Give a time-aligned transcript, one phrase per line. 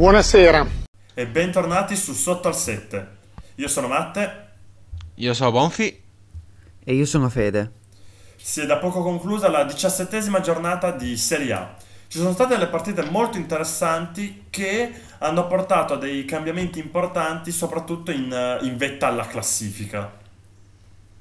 [0.00, 0.66] Buonasera.
[1.12, 3.08] E bentornati su Sotto al 7.
[3.56, 4.48] Io sono Matte.
[5.16, 6.02] Io sono Bonfi.
[6.82, 7.72] E io sono Fede.
[8.34, 11.76] Si è da poco conclusa la diciassettesima giornata di Serie A.
[12.08, 18.10] Ci sono state delle partite molto interessanti che hanno portato a dei cambiamenti importanti, soprattutto
[18.10, 20.10] in, in vetta alla classifica.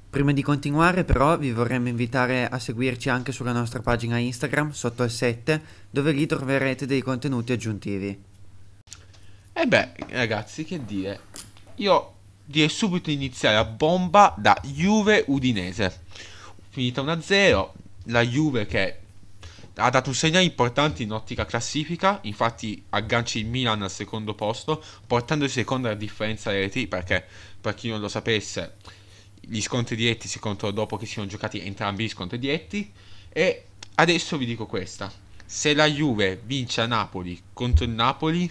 [0.09, 5.03] Prima di continuare però vi vorremmo invitare a seguirci anche sulla nostra pagina Instagram sotto
[5.03, 8.28] al 7 dove lì troverete dei contenuti aggiuntivi.
[9.61, 11.19] E beh ragazzi che dire,
[11.75, 12.13] io
[12.45, 16.03] direi subito iniziare a bomba da Juve Udinese.
[16.69, 17.69] Finita 1-0,
[18.05, 18.99] la Juve che
[19.75, 24.81] ha dato un segnale importante in ottica classifica, infatti aggancia il Milan al secondo posto,
[25.05, 27.25] portando in seconda la differenza reti perché
[27.59, 28.75] per chi non lo sapesse
[29.41, 32.89] gli scontri diretti si contano dopo che siano giocati entrambi gli scontri diretti.
[33.27, 33.65] E
[33.95, 35.11] adesso vi dico questa:
[35.45, 38.49] se la Juve vince a Napoli contro il Napoli,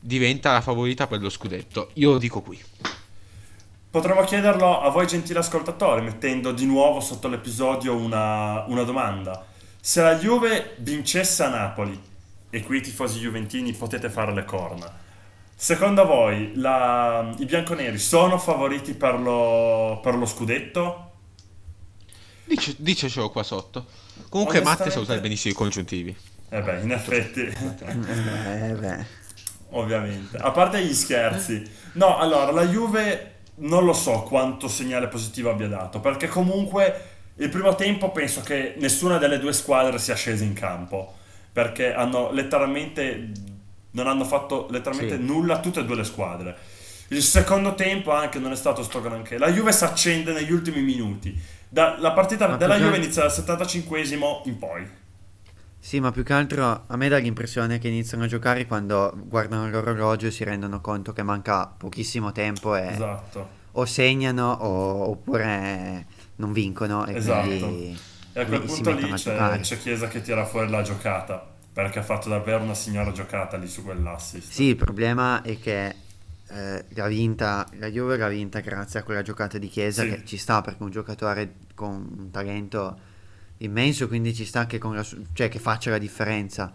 [0.00, 1.90] diventa la favorita per lo scudetto.
[1.94, 2.60] Io lo dico qui.
[3.90, 9.46] Potremmo chiederlo a voi, gentili ascoltatori, mettendo di nuovo sotto l'episodio una, una domanda.
[9.80, 12.00] Se la Juve vincesse a Napoli,
[12.50, 15.00] e qui i tifosi juventini potete fare le corna,
[15.62, 21.10] Secondo voi la, i bianconeri sono favoriti per lo, per lo scudetto?
[22.46, 23.84] Dice, dicecelo qua sotto.
[24.30, 26.16] Comunque Matte sa usare benissimo i congiuntivi.
[26.48, 27.42] Eh beh, in effetti.
[27.42, 29.06] eh beh.
[29.70, 30.36] Ovviamente.
[30.36, 31.62] A parte gli scherzi.
[31.92, 37.48] No, allora, la Juve non lo so quanto segnale positivo abbia dato, perché comunque il
[37.48, 41.14] primo tempo penso che nessuna delle due squadre sia scesa in campo,
[41.52, 43.32] perché hanno letteralmente
[43.92, 45.22] non hanno fatto letteralmente sì.
[45.22, 46.56] nulla tutte e due le squadre.
[47.08, 49.36] Il secondo tempo anche non è stato sto granché.
[49.36, 51.36] La Juve si accende negli ultimi minuti.
[51.68, 54.00] Da, la partita ma della Juve inizia dal 75
[54.44, 54.88] in poi.
[55.82, 59.68] Sì, ma più che altro a me dà l'impressione che iniziano a giocare quando guardano
[59.68, 63.48] l'orologio e si rendono conto che manca pochissimo tempo e esatto.
[63.72, 67.46] o segnano o, oppure non vincono e esatto.
[67.46, 67.98] quindi
[68.32, 72.02] e a quel punto lì c'è, c'è Chiesa che tira fuori la giocata perché ha
[72.02, 74.50] fatto davvero una signora giocata lì su quell'assist.
[74.50, 75.94] Sì, il problema è che
[76.48, 80.08] eh, l'ha vinta, la Juve l'ha vinta grazie a quella giocata di Chiesa sì.
[80.10, 82.98] che ci sta perché un giocatore con un talento
[83.60, 86.72] immenso, quindi ci sta che, la, cioè, che faccia la differenza.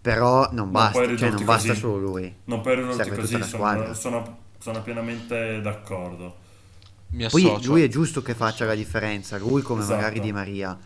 [0.00, 2.34] Però non basta, non, cioè, non basta solo lui.
[2.44, 6.44] Non puoi ridurti così, sono, sono, sono, pienamente d'accordo.
[7.08, 9.96] Mi Poi lui è giusto che faccia la differenza, lui come esatto.
[9.96, 10.78] magari Di Maria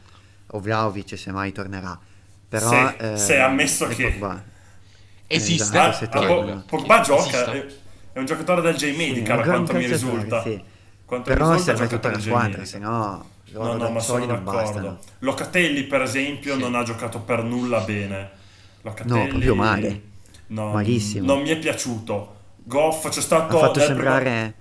[0.52, 1.98] o Vlaovic se mai tornerà
[2.50, 4.10] però, se, eh, se è ammesso che...
[4.10, 4.42] Pogba.
[5.28, 5.78] Esiste.
[5.78, 7.64] Ah, ah, Pogba gioca, è,
[8.12, 10.42] è, un giocatore del J-Medical, sì, quanto mi risulta.
[10.42, 10.60] Sì.
[11.04, 13.28] Quanto però risulta, serve tutta la squadra, se no...
[13.52, 14.98] No, no, ma sono d'accordo.
[15.20, 16.60] Locatelli, per esempio, sì.
[16.60, 18.30] non ha giocato per nulla bene.
[18.82, 19.22] Locatelli...
[19.22, 20.02] No, proprio male.
[20.48, 21.26] No, Malissimo.
[21.26, 22.36] Non mi è piaciuto.
[22.64, 23.56] Goff c'è stato...
[23.56, 24.28] Ha fatto sembrare...
[24.30, 24.60] Primo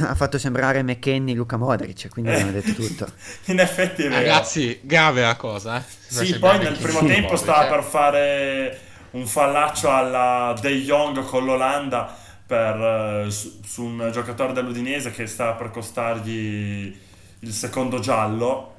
[0.00, 2.34] ha fatto sembrare McKenny Luca Modric, quindi eh.
[2.34, 3.06] abbiamo detto tutto.
[3.52, 4.22] In effetti è vero.
[4.22, 5.82] Ragazzi, grave la cosa, eh.
[6.06, 7.06] Sì, poi nel primo sì.
[7.06, 8.80] tempo stava per fare
[9.10, 15.26] un fallaccio alla De Jong con l'Olanda per, uh, su, su, un giocatore dell'Udinese che
[15.26, 16.98] stava per costargli
[17.42, 18.74] il secondo giallo.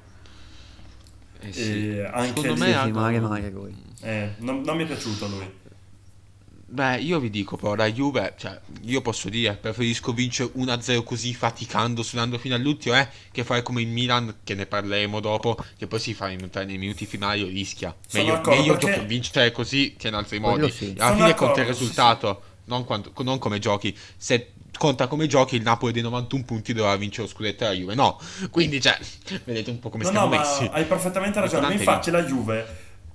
[1.40, 1.90] Eh sì.
[1.90, 3.76] E anche Secondo me sì, magari, magari lui.
[4.02, 5.62] Eh, non, non mi è piaciuto lui.
[6.74, 11.36] Beh, io vi dico però, la Juve, cioè, io posso dire, preferisco vincere 1-0 così
[11.36, 15.86] faticando, sudando fino all'ultimo, eh, che fare come il Milan, che ne parleremo dopo, che
[15.86, 17.96] poi si fa in, nei minuti finali o rischia.
[18.14, 19.06] Meglio, meglio perché...
[19.06, 20.72] vincere così che in altri modi.
[20.72, 20.96] Sì.
[20.98, 22.70] Alla fine conta il risultato, sì, sì.
[22.70, 23.96] Non, quanto, non, come giochi.
[24.18, 27.96] Se conta come giochi, il Napoli dei 91 punti doveva vincere lo scudetto alla Juve,
[27.96, 28.20] no.
[28.52, 28.98] Quindi, cioè,
[29.46, 30.70] vedete un po' come no, stiamo no, messi.
[30.74, 32.66] hai perfettamente ragione, ma infatti la Juve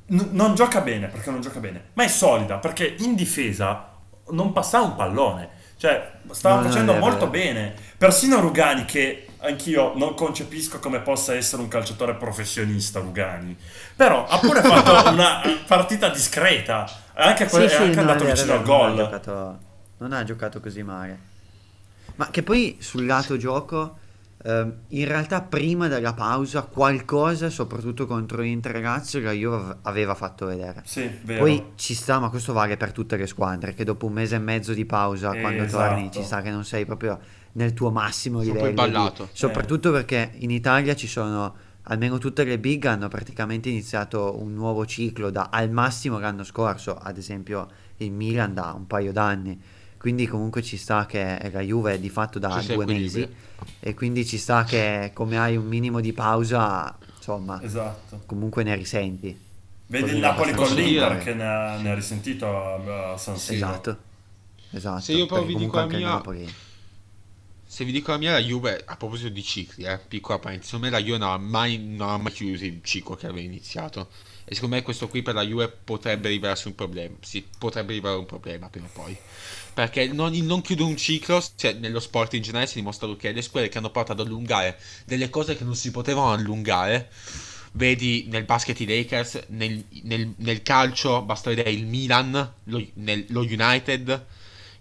[0.06, 3.96] n- non gioca bene perché non gioca bene, ma è solida perché in difesa
[4.30, 5.56] non passava un pallone.
[5.76, 7.30] Cioè, stava no, facendo no, molto no.
[7.30, 7.74] bene.
[7.98, 13.54] Persino Rugani, che anch'io non concepisco come possa essere un calciatore professionista, Rugani.
[13.94, 16.90] Però ha pure fatto una partita discreta.
[17.12, 18.94] Anche que- sì, è anche andato vicino al gol.
[18.94, 19.58] Non ha, giocato,
[19.98, 21.36] non ha giocato così male.
[22.16, 24.06] Ma che poi sul lato gioco
[24.40, 30.46] Uh, in realtà prima della pausa qualcosa, soprattutto contro l'Inter Lazio, la Juve aveva fatto
[30.46, 30.82] vedere.
[30.84, 31.40] Sì, vero.
[31.40, 34.38] Poi ci sta, ma questo vale per tutte le squadre, che dopo un mese e
[34.38, 35.88] mezzo di pausa, eh, quando esatto.
[35.88, 37.18] torni, ci sta che non sei proprio
[37.54, 38.72] nel tuo massimo livello.
[38.74, 39.24] ballato.
[39.24, 39.30] Di...
[39.32, 39.92] Soprattutto eh.
[39.92, 45.30] perché in Italia ci sono, almeno tutte le big hanno praticamente iniziato un nuovo ciclo
[45.30, 47.66] da al massimo l'anno scorso, ad esempio
[47.96, 49.60] il Milan da un paio d'anni
[49.98, 53.28] quindi comunque ci sta che la Juve è di fatto da due mesi
[53.80, 58.22] e quindi ci sta che come hai un minimo di pausa, insomma, esatto.
[58.26, 59.38] comunque ne risenti.
[59.86, 63.56] Vedi il Napoli con l'Inter che ne ha, ne ha risentito a, a San Siro.
[63.56, 63.98] Esatto.
[64.70, 65.00] Esatto.
[65.00, 66.54] Se io però perché vi dico comunque la mia- Napoli-
[67.70, 70.86] Se vi dico la mia, la Juve, a proposito di cicli, eh, piccola parentesi, secondo
[70.86, 74.10] me la Juve non ha mai, non ha mai chiuso il ciclo che aveva iniziato.
[74.44, 77.16] E secondo me questo qui per la Juve potrebbe rivelarsi un problema.
[77.20, 79.16] Sì, potrebbe rivelare un problema prima o poi.
[79.78, 83.14] Perché non, il non chiudere un ciclo, cioè nello sport in generale si è dimostrato
[83.14, 87.08] che le squadre che hanno portato ad allungare delle cose che non si potevano allungare,
[87.74, 93.26] vedi nel basket i Lakers, nel, nel- nel calcio basta vedere il Milan, lo, nel-
[93.28, 94.26] lo United,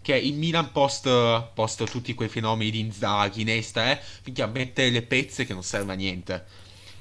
[0.01, 1.07] che il Milan post,
[1.53, 5.61] post tutti quei fenomeni di Inzaghi, Nesta, eh, finché a mettere le pezze che non
[5.61, 6.43] serve a niente.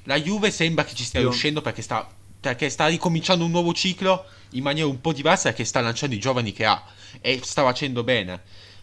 [0.03, 2.07] La Juve sembra che ci stia Io- riuscendo perché sta,
[2.39, 6.19] perché sta ricominciando un nuovo ciclo in maniera un po' diversa perché sta lanciando i
[6.19, 6.81] giovani che ha
[7.21, 8.41] e sta facendo bene.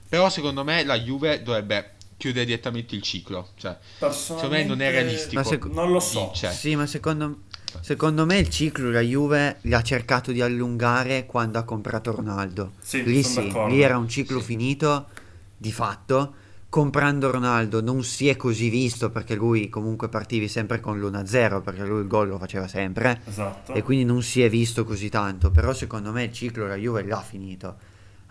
[0.09, 3.49] Però secondo me la Juve dovrebbe chiudere direttamente il ciclo.
[3.57, 3.77] Cioè,
[4.11, 5.43] secondo me non è realistico.
[5.43, 6.31] Sec- Non lo so.
[6.35, 7.41] Cioè, Sì, ma secondo,
[7.81, 12.73] secondo me il ciclo la Juve l'ha cercato di allungare quando ha comprato Ronaldo.
[12.81, 13.75] Sì, lì sono sì, d'accordo.
[13.75, 15.09] lì era un ciclo finito
[15.57, 16.35] di fatto.
[16.69, 21.85] Comprando Ronaldo non si è così visto perché lui comunque partivi sempre con l'1-0 perché
[21.85, 23.75] lui il gol lo faceva sempre Esatto.
[23.75, 25.53] e quindi non si è visto così tanto.
[25.53, 27.77] Però secondo me il ciclo la Juve l'ha finito.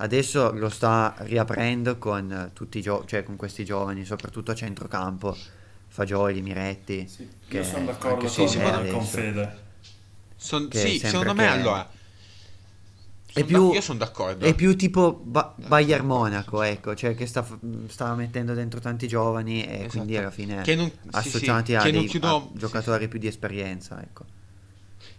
[0.03, 5.33] Adesso lo sta riaprendo con tutti i gio- cioè con questi giovani, soprattutto a centrocampo,
[5.87, 7.07] Fagioli, Miretti.
[7.07, 8.59] Sì, che io sono d'accordo sì, con, sì,
[8.91, 9.05] con.
[9.05, 9.57] Fede.
[10.35, 11.89] son- sì, secondo me allora.
[13.25, 14.45] È son più- d'ac- io sono d'accordo.
[14.45, 17.47] È più tipo ba- Bayern Monaco, ecco, cioè che sta,
[17.87, 19.87] sta mettendo dentro tanti giovani e Esatto.
[19.89, 23.07] quindi alla fine Che non- sì, associati sì, a, che non dei, chiudo- a giocatori
[23.07, 24.25] più di esperienza, ecco.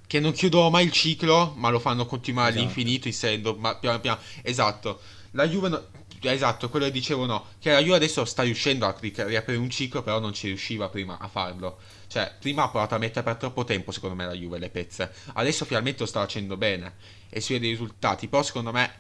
[0.06, 2.62] Che non chiudono mai il ciclo, ma lo fanno continuare Esatto.
[2.62, 4.21] all'infinito, inserendo ma piano piano.
[4.43, 5.01] Esatto.
[5.33, 5.87] La Juve no-
[6.27, 9.69] Esatto, quello che dicevo no, che la Juve adesso sta riuscendo a ri- riaprire un
[9.69, 11.77] ciclo, però non ci riusciva prima a farlo.
[12.06, 15.12] Cioè, prima ha provato a mettere per troppo tempo, secondo me, la Juve le pezze.
[15.35, 16.95] Adesso finalmente lo sta facendo bene
[17.29, 18.29] e si vede i risultati.
[18.29, 18.91] Però secondo me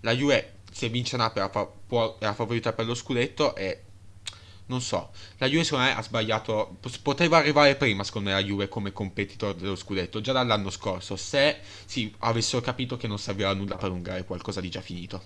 [0.00, 1.48] la Juve se vince Napoli
[2.18, 3.80] la favorita per lo scudetto e
[4.66, 8.68] non so, la Juve secondo me ha sbagliato, poteva arrivare prima secondo me la Juve
[8.68, 13.76] come competitor dello scudetto, già dall'anno scorso, se si avessero capito che non serviva nulla
[13.76, 15.22] per allungare qualcosa di già finito.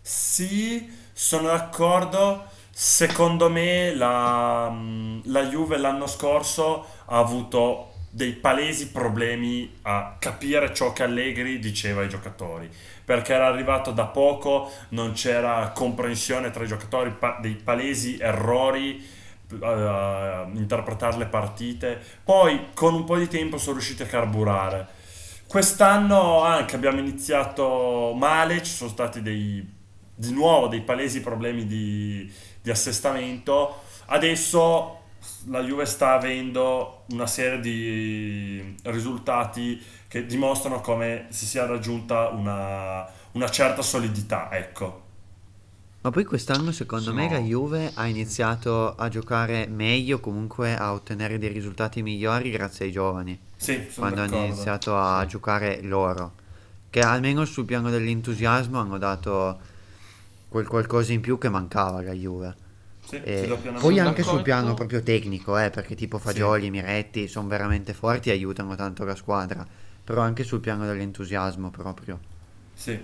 [0.00, 2.46] Sì, sono d'accordo.
[2.70, 10.72] Secondo me la, mh, la Juve l'anno scorso ha avuto dei palesi problemi a capire
[10.74, 12.70] ciò che Allegri diceva ai giocatori,
[13.04, 19.16] perché era arrivato da poco, non c'era comprensione tra i giocatori, pa- dei palesi errori
[19.62, 22.00] a interpretare le partite.
[22.22, 24.86] Poi con un po' di tempo sono riusciti a carburare.
[25.46, 29.66] Quest'anno anche abbiamo iniziato male, ci sono stati dei,
[30.14, 32.30] di nuovo dei palesi problemi di,
[32.60, 33.82] di assestamento.
[34.06, 34.97] Adesso
[35.46, 43.06] la Juve sta avendo una serie di risultati che dimostrano come si sia raggiunta una,
[43.32, 45.06] una certa solidità, ecco.
[46.00, 50.92] Ma poi quest'anno secondo me Sono- la Juve ha iniziato a giocare meglio, comunque a
[50.92, 56.34] ottenere dei risultati migliori grazie ai giovani, Sì, quando hanno iniziato a giocare loro,
[56.90, 59.60] che almeno sul piano dell'entusiasmo hanno dato
[60.48, 62.56] quel qualcosa in più che mancava alla Juve.
[63.08, 67.48] Sì, E pieno poi anche sul piano proprio tecnico, eh, perché tipo Fagioli, Miretti sono
[67.48, 69.66] veramente forti e aiutano tanto la squadra,
[70.04, 72.20] però anche sul piano dell'entusiasmo proprio.
[72.74, 73.00] Sì,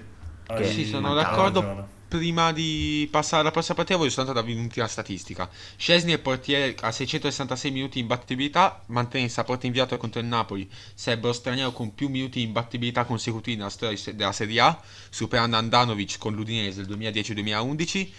[0.49, 1.93] hai Sì, sono mancava d'accordo.
[2.07, 5.49] Prima di passare alla prossima partita voglio soltanto darvi un'ultima statistica.
[5.76, 10.26] Scesni è il portiere a 666 minuti di imbattibilità, mantiene il saporto inviato contro il
[10.26, 14.81] Napoli, sarebbe lo straniero con più minuti di imbattibilità consecutivi nella storia della Serie A,
[15.11, 18.11] superando Andanovic con l'Udinese del 2010-2011.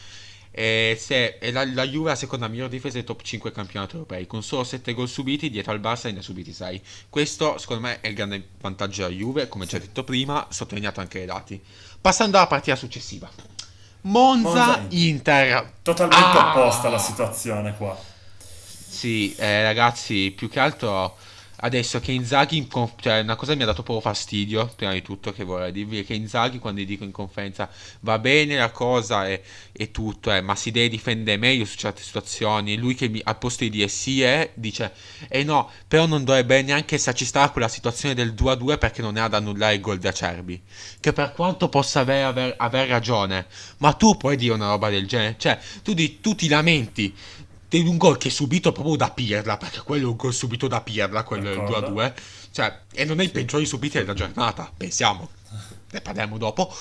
[0.57, 3.95] E, se, e la, la Juve è la seconda miglior difesa dei top 5 campionati
[3.95, 6.81] europei, con solo 7 gol subiti, dietro al Barça ne ha subiti 6.
[7.09, 11.17] Questo secondo me è il grande vantaggio della Juve, come già detto prima, sottolineato anche
[11.17, 11.61] dai dati.
[11.99, 13.29] Passando alla partita successiva.
[14.01, 15.71] Monza, Monza- Inter.
[15.81, 16.49] Totalmente Ah!
[16.51, 17.99] opposta la situazione qua.
[18.87, 21.17] Sì, eh, ragazzi, più che altro
[21.65, 25.01] adesso che Inzaghi, in conf- cioè una cosa mi ha dato proprio fastidio, prima di
[25.01, 27.67] tutto, che vorrei dirvi, è che Inzaghi quando gli dico in conferenza
[28.01, 29.41] va bene la cosa e,
[29.71, 33.37] e tutto, eh, ma si deve difendere meglio su certe situazioni, lui che mi, al
[33.37, 34.93] posto di dire sì eh, dice
[35.27, 39.27] eh no, però non dovrebbe neanche esserci stata quella situazione del 2-2 perché non era
[39.27, 40.61] da annullare il gol di Acerbi,
[40.99, 45.07] che per quanto possa aver, aver, aver ragione, ma tu puoi dire una roba del
[45.07, 47.13] genere, cioè tu, di- tu ti lamenti
[47.81, 50.67] di un gol che è subito proprio da Pirla, perché quello è un gol subito
[50.67, 51.91] da Pirla, quello è il D'accordo.
[51.91, 52.13] 2-2,
[52.51, 55.29] cioè, e non è il peggiore subiti della giornata, pensiamo,
[55.91, 56.73] ne parliamo dopo.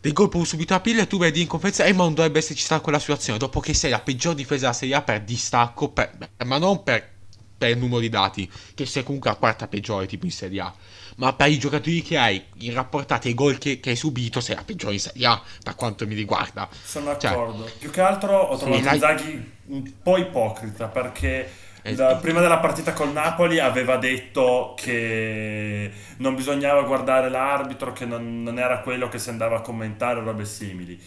[0.00, 2.38] Dei gol proprio subito da Pirla e tu vedi in conferenza, eh ma non dovrebbe
[2.38, 5.88] esserci stata quella situazione, dopo che sei la peggior difesa della Serie A per distacco,
[5.88, 6.12] per-
[6.44, 7.10] ma non per,
[7.56, 10.74] per numero di dati, che sei comunque la quarta peggiore tipo in Serie A.
[11.16, 14.56] Ma per i giocatori che hai, in rapportati ai gol che, che hai subito, sei
[14.56, 16.68] la peggiore in Serie A, per quanto mi riguarda.
[16.82, 17.70] Sono Cioè, d'accordo.
[17.78, 21.50] Più che altro ho Sì, trovato la- Inzaghi un po' ipocrita perché
[21.94, 28.42] da- prima della partita col Napoli aveva detto che non bisognava guardare l'arbitro, che non,
[28.42, 31.00] non era quello che si andava a commentare, robe simili.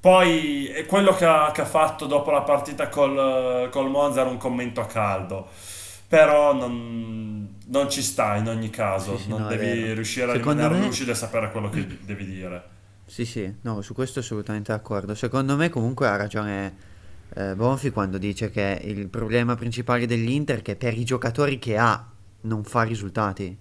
[0.00, 4.36] Poi quello che ha, che ha fatto dopo la partita col, col Monza era un
[4.38, 5.48] commento a caldo.
[6.08, 7.41] Però non,
[7.72, 10.80] non ci sta in ogni caso, Sì, sì, non no, devi riuscire a Secondo rimanere
[10.80, 12.62] me- lucido e sapere quello che devi dire.
[13.06, 15.14] Sì, sì, no, su questo assolutamente d'accordo.
[15.14, 16.74] Secondo me comunque ha ragione
[17.34, 21.76] eh, Bonfi quando dice che il problema principale dell'Inter è che per i giocatori che
[21.78, 22.06] ha
[22.42, 23.56] non fa risultati.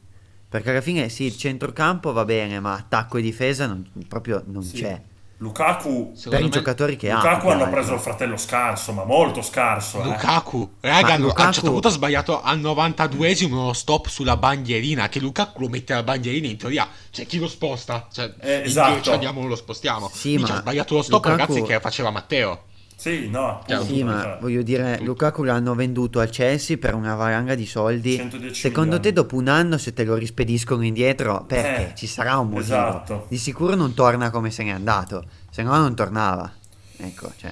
[0.48, 4.62] Perché alla fine sì, il centrocampo va bene, ma attacco e difesa non- proprio non
[4.64, 4.78] Sì.
[4.78, 5.02] c'è.
[5.42, 7.16] Lukaku per i giocatori che ha.
[7.16, 7.76] Lukaku più che hanno altro.
[7.80, 10.02] preso il fratello scarso, ma molto scarso.
[10.02, 10.06] eh.
[10.06, 14.06] Lukaku, raga, Ma hanno- a un Lukaku- certo punto ha sbagliato al 92esimo uno stop
[14.08, 15.10] sulla bandierina.
[15.10, 16.88] Che Lukaku lo mette la bandierina in teoria.
[17.10, 18.08] Cioè, chi lo sposta?
[18.14, 18.86] Cioè, Eh, esatto.
[18.88, 20.12] teoria ci andiamo, lo spostiamo.
[20.14, 22.64] Sì, Minchia, ma ha sbagliato lo stop, Lukaku- ragazzi, che faceva Matteo.
[23.02, 27.16] Sì, no, appunto, Sì, ma cioè, voglio dire, Lukaku l'hanno venduto al Chelsea per una
[27.16, 28.16] valanga di soldi.
[28.16, 29.16] 110 Secondo te, milioni.
[29.16, 31.90] dopo un anno, se te lo rispediscono indietro, perché?
[31.94, 32.62] Eh, Ci sarà un motivo.
[32.62, 33.26] esatto.
[33.28, 36.52] Di sicuro non torna come se n'è andato, se no non tornava.
[36.98, 37.50] Ecco, cioè.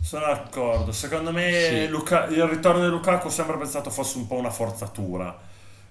[0.00, 0.90] Sono d'accordo.
[0.90, 1.88] Secondo me Sì.
[1.88, 5.38] Luka- il ritorno di Lukaku ho sempre pensato fosse un po' una forzatura.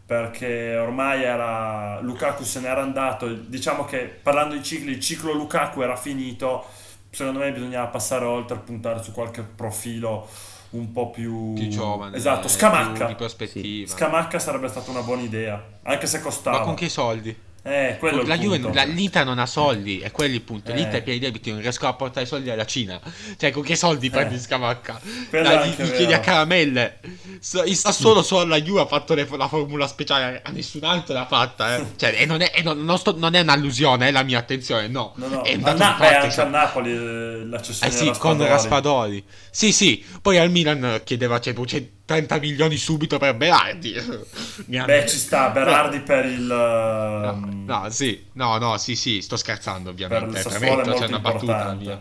[0.05, 3.33] Perché ormai era Lukaku se n'era andato.
[3.33, 6.65] Diciamo che parlando di cicli, il ciclo Lukaku era finito.
[7.11, 10.27] Secondo me bisognava passare oltre, puntare su qualche profilo
[10.71, 12.15] un po' più, Più giovane.
[12.15, 13.05] Esatto, più Scamacca.
[13.07, 13.91] di prospettiva.
[13.91, 16.59] Scamacca sarebbe stata una buona idea, anche se costava.
[16.59, 17.37] Ma con che soldi?
[17.63, 20.71] Eh, la Juve, la- l'Inter non ha soldi, è quello il punto.
[20.71, 20.75] Eh.
[20.75, 22.99] L'Inter è pieno di debiti, non riescono a portare i soldi alla Cina.
[23.37, 24.99] Cioè, con che soldi prendi Scamacca?
[25.29, 26.99] Quello è Dai, anche gli chiedi a caramelle.
[27.39, 31.13] So- il Sassuolo solo la Juve ha fatto le- la formula speciale, a nessun altro
[31.13, 31.75] l'ha fatta.
[31.77, 31.85] Eh.
[31.97, 34.87] Cioè, e non, è, e non- non sto- non è un'allusione, è la mia attenzione,
[34.87, 35.13] no.
[35.17, 36.45] No, no, È un dato Na- di beh, fatto, anche cioè.
[36.45, 38.49] Napoli eh, la Eh cessione sì, della con Spadori.
[38.49, 39.25] Raspadori.
[39.51, 40.03] Sì, sì.
[40.21, 43.93] Poi al Milan chiedeva cioè, c'è 30 milioni subito per Berardi.
[44.65, 46.03] Beh, ci sta, Berardi No.
[46.03, 46.41] per il...
[46.41, 50.39] No, ehm, no, sì, no, no, sì, sì, sto scherzando Per ovviamente.
[50.39, 51.99] è premetto, c'è una battuta mia.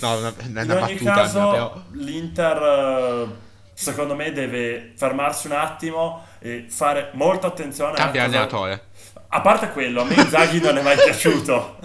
[0.00, 1.82] No, una, una In ogni battuta caso, mia, però.
[1.92, 3.26] l'Inter, eh,
[3.74, 8.82] secondo me, deve fermarsi un attimo e fare molta attenzione a Cambia cosa- allenatore.
[9.28, 11.78] A parte quello, a me Inzaghi non è mai piaciuto.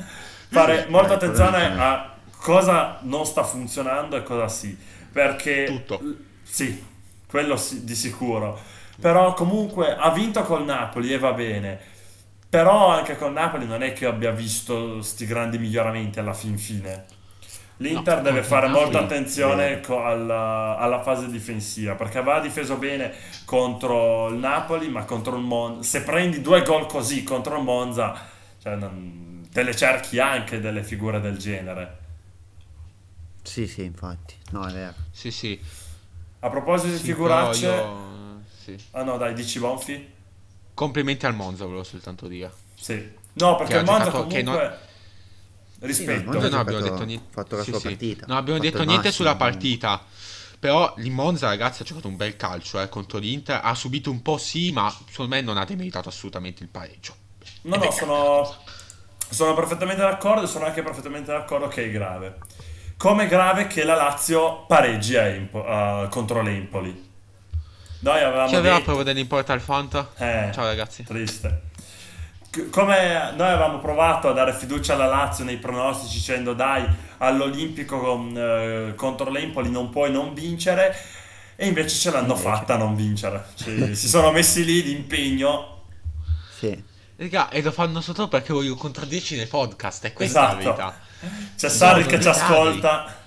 [0.49, 4.75] Fare molta Eh, attenzione a cosa non sta funzionando e cosa sì.
[5.11, 5.65] Perché...
[5.65, 6.01] Tutto.
[6.43, 6.83] Sì,
[7.33, 8.59] quello di sicuro.
[8.99, 11.79] Però comunque ha vinto col Napoli e va bene.
[12.47, 17.05] Però anche col Napoli non è che abbia visto sti grandi miglioramenti alla fin fine.
[17.77, 19.81] L'Inter No, deve fare Napoli, molta attenzione vero.
[19.81, 23.11] co- alla, alla fase difensiva perché aveva difeso bene
[23.45, 28.15] contro il Napoli, ma contro il Monza, se prendi due gol così contro il Monza,
[28.61, 31.97] cioè, non- te le cerchi anche delle figure del genere.
[33.43, 34.35] Sì, sì, infatti.
[34.51, 34.95] No, è vero.
[35.11, 35.59] Sì, sì.
[36.43, 38.75] A proposito di Sì, figuracce, io- sì.
[38.91, 40.11] ah no, dai, dici Bonfi?
[40.73, 42.51] Complimenti al Monza, volevo soltanto dire.
[42.75, 43.11] Sì.
[43.33, 44.41] No, perché il Monza giocato- comunque...
[44.41, 46.31] Sì, no, Rispetto.
[46.39, 47.27] non ha abbiamo detto niente.
[47.31, 47.87] fatto la Sì, sua sì.
[47.87, 48.25] partita.
[48.27, 49.11] Non abbiamo detto niente massimo.
[49.13, 50.05] sulla partita.
[50.59, 53.59] Però il Monza, ragazzi, ha giocato un bel calcio eh, contro l'Inter.
[53.63, 57.15] Ha subito un po', sì, ma secondo me non ha demeritato assolutamente il pareggio.
[57.63, 58.55] No, Ed no, sono,
[59.29, 62.37] sono perfettamente d'accordo e sono anche perfettamente d'accordo che è grave.
[63.03, 67.11] Come è grave che la Lazio pareggi a Empo- a- contro l'Empoli.
[67.99, 68.85] Noi avevamo Chi aveva detto...
[68.85, 70.09] provato dell'importa al Fanta?
[70.15, 71.03] Eh, Ciao ragazzi.
[71.03, 71.63] Triste.
[72.49, 77.99] C- Come noi avevamo provato a dare fiducia alla Lazio nei pronostici dicendo dai all'Olimpico
[77.99, 80.95] con- eh, contro l'Empoli non puoi non vincere
[81.57, 82.41] e invece ce l'hanno Invece.
[82.49, 83.47] fatta a non vincere.
[83.55, 85.81] Cioè, si sono messi lì d'impegno.
[86.57, 86.81] Sì.
[87.17, 90.05] Raga, e lo fanno solo perché voglio contraddirci nei podcast.
[90.05, 90.55] È questa Esatto.
[90.55, 91.02] la verità.
[91.57, 93.21] C'è Sarri No, che ci ascolta.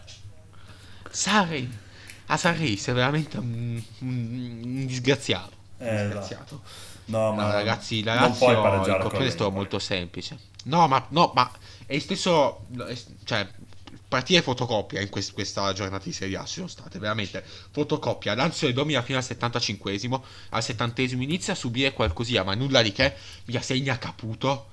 [1.11, 1.85] Sarri.
[2.27, 5.53] A Sarri sei veramente un, un- un disgraziato.
[5.79, 6.63] Un Eh, disgraziato.
[7.07, 10.39] No, No, ma ragazzi, la Lazio il pareggiare con campione è molto semplice.
[10.65, 11.49] No, ma, no, ma
[11.87, 12.67] è il stesso.
[13.25, 13.49] Cioè,
[14.09, 17.45] partire fotocopia in quest- questa giornata di Serie A ci sono state, veramente.
[17.71, 18.35] Fotocopia.
[18.35, 20.21] Lazio domina fino al 75esimo.
[20.51, 23.15] Al 70esimo inizia a subire qualcosina, ma nulla di che.
[23.45, 24.71] Mi segna Caputo.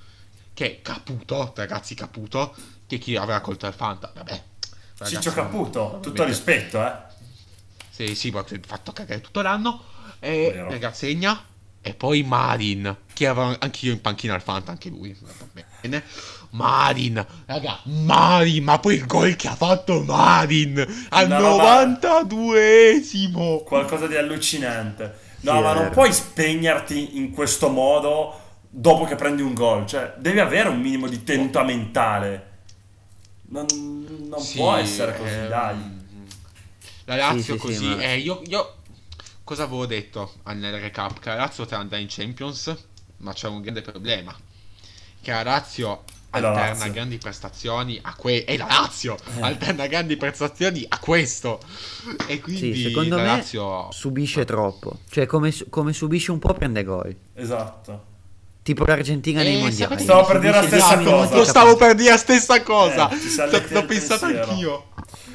[0.55, 2.55] Che Caputo, ragazzi, Caputo.
[2.87, 4.11] Che chi avrà colto il Fanta?
[4.13, 4.41] Vabbè.
[4.97, 6.91] ragazzi, Ciccio Caputo, tutto rispetto, eh.
[7.89, 9.83] sì, sì, ma fatto cagare tutto l'anno.
[10.19, 10.69] E Vero.
[10.69, 11.45] ragazzegna.
[11.85, 15.13] E poi Marin, che aveva anch'io in panchina al Fanta, anche lui.
[15.81, 16.03] Bene.
[16.51, 20.77] Marin, raga, Marin, ma poi il gol che ha fatto Marin
[21.09, 23.63] al roba- 92esimo.
[23.63, 25.31] Qualcosa di allucinante.
[25.41, 29.85] No, Sì, ma non puoi spegnerti in questo modo dopo che prendi un gol.
[29.85, 32.51] Cioè, devi avere un minimo di tenuta mentale.
[33.53, 36.01] Non, non Sì, può essere così, ehm, dai.
[37.05, 38.75] La Lazio Sì, sì, sì, così, ma- eh, io, io
[39.43, 41.19] cosa avevo detto nel recap?
[41.19, 42.75] Che la Lazio poteva andare in Champions,
[43.17, 44.36] ma c'è un grande problema.
[45.22, 46.91] Che la Lazio alterna Lazio.
[46.91, 49.41] grandi prestazioni a que- e la Lazio Eh.
[49.41, 51.60] alterna grandi prestazioni a questo.
[52.27, 55.00] E quindi Sì, secondo la me Lazio subisce troppo.
[55.10, 57.15] Cioè, come, come subisce un po' prende gol.
[57.36, 58.12] Esatto.
[58.63, 60.00] Tipo l'Argentina nei Eh, mondiali.
[60.01, 61.36] Stavo per dire la stessa gli cosa.
[61.36, 63.10] Io stavo per dire la stessa cosa.
[63.10, 64.86] Eh, L'ho- pensato anch'io.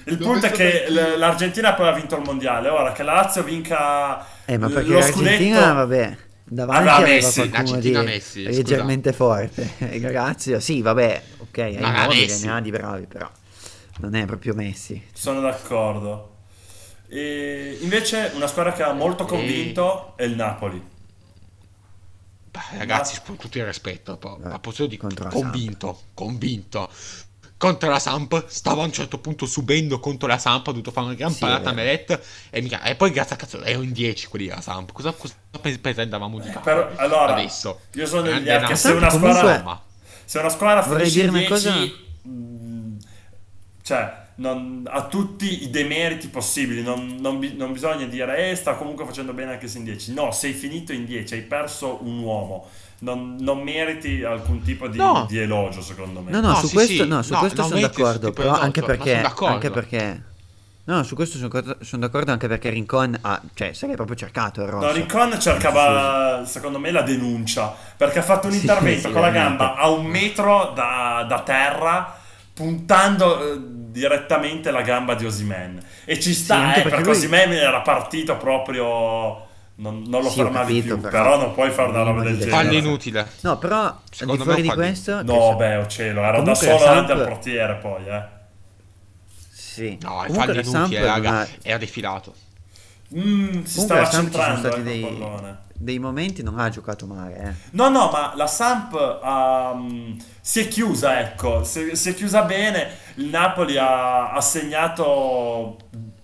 [0.04, 2.70] Il punto è che l'Argentina poi ha vinto il mondiale.
[2.70, 8.02] Ora che la Lazio vinca Eh, ma perché lo l'Argentina, vabbè, davanti aveva Messi, qualcuno
[8.02, 9.72] Messi, leggermente forte.
[9.78, 13.30] E la Lazio, sì, vabbè, ok, è Ma immobile, ne ha di bravi, però
[13.98, 15.02] non è proprio Messi.
[15.12, 16.36] sono d'accordo.
[17.10, 20.82] E invece una squadra che ha molto convinto è il Napoli.
[22.70, 26.90] Beh, ragazzi, con tutto il rispetto, po- Eh, ma posso dire contro la convinto, convinto.
[27.56, 31.06] Contro la Samp stava a un certo punto subendo contro la Samp, ha dovuto fare
[31.06, 31.86] una gran Sì, parata a vero.
[31.88, 34.92] Meret e, mica- e poi grazie a cazzo ero in 10 quelli della Samp.
[34.92, 35.34] Cosa, cosa
[35.80, 37.80] pretendavamo di fare Però, allora, adesso?
[37.94, 38.76] io sono che Napoli.
[38.76, 39.82] se una Comunque- squadra, Insomma,
[40.24, 42.96] se una squadra finisce in dire una 10, cosa- mm,
[43.82, 49.04] cioè, non- ha tutti i demeriti possibili, non, non non bisogna dire, eh, sta comunque
[49.04, 50.12] facendo bene anche se in 10.
[50.14, 52.68] No, sei finito in 10, hai perso un uomo.
[53.00, 55.26] Non, non meriti alcun tipo di, No.
[55.26, 56.32] di elogio, secondo me.
[56.32, 57.08] No, no, No, su sì, questo, sì.
[57.08, 59.54] no, su No, questo non sono d'accordo, però elogio, anche perché, sono d'accordo.
[59.54, 60.24] anche perché,
[60.84, 64.16] no, su questo sono, d'accordo- sono d'accordo anche perché Rincon ha, cioè, se l'è proprio
[64.16, 64.86] cercato il rosso.
[64.86, 69.22] No, Rincon cercava, secondo me, la denuncia perché ha fatto un Sì, intervento sì, con
[69.22, 72.16] la gamba a un metro da, da terra,
[72.52, 73.58] puntando eh,
[73.98, 75.82] direttamente la gamba di Osimen.
[76.04, 79.46] E ci sta, anche eh, perché perché lui- era partito proprio.
[79.80, 82.34] Non, non lo Sì, fermavi capito, più, però- però, non puoi fare una roba del
[82.38, 82.50] genere.
[82.50, 83.28] fallo inutile.
[83.42, 85.22] No, però al di Secondo fuori me di questo...
[85.22, 88.22] No, so- beh, oh cielo, era da solo la davanti Samp- al portiere poi, eh.
[89.52, 89.98] Sì.
[90.02, 92.34] No, i Comunque falli la Samp inutili, raga, era defilato.
[93.14, 95.58] Mm, si Comunque stava Samp centrando il dei, pallone.
[95.78, 97.52] Dei momenti non ha giocato male, eh.
[97.70, 99.20] No, no, ma la Samp
[99.76, 102.88] mm, si è chiusa, ecco, si, si è chiusa bene.
[103.14, 105.76] Il Napoli ha, ha segnato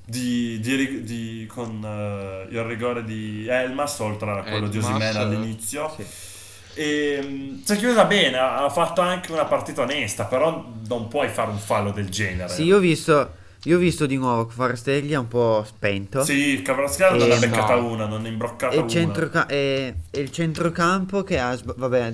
[0.05, 5.17] di, di di- con eh, il rigore di Elmas, oltre a quello di Elmas, Osimhen
[5.17, 5.95] eh, all'inizio.
[5.97, 6.05] Sì.
[6.77, 11.07] E, mm, si è chiusa bene, ha ha fatto anche una partita onesta, però non
[11.07, 12.49] puoi fare un fallo del genere.
[12.49, 16.23] Sì, io ho visto, io ho visto di nuovo Forasteglia un po' spento.
[16.23, 17.87] Sì, Cavarazziano non ha beccata no.
[17.87, 18.91] una, non ha imbroccata E il, una.
[18.91, 22.13] centroca- e, e il centrocampo che ha sb- vabbè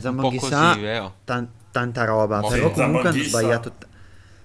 [0.79, 1.15] vero?
[1.25, 3.87] tan- tanta roba Ma però sì, comunque hanno sbagliato t-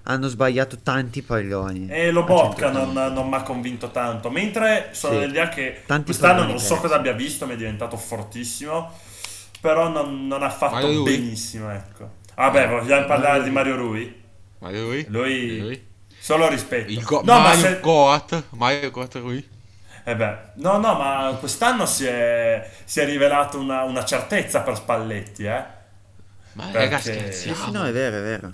[0.08, 4.30] hanno sbagliato tanti palloni E lo Bocca non, non mi ha convinto tanto.
[4.30, 5.20] Mentre sono Sì.
[5.20, 8.92] dell'idea che Tanti quest'anno non so cosa abbia visto, mi è diventato fortissimo.
[9.62, 11.18] Però non, non ha fatto Mario Rui?
[11.18, 12.10] benissimo, ecco.
[12.36, 14.16] Vabbè, vogliamo parlare di Mario Rui?
[14.60, 15.06] Ma lui?
[15.10, 15.84] Lui- Lui?
[16.26, 16.90] Solo rispetto.
[16.92, 18.44] Il go- no, ma Mario se- Goat?
[18.58, 19.48] Mario Goat lui?
[20.08, 24.76] eh beh, no, no, ma quest'anno si è, si è rivelato una, una certezza per
[24.76, 25.64] Spalletti, eh.
[26.54, 27.66] Ma Perché- raga sì, scherziamo.
[27.66, 28.52] sì, no è vero è vero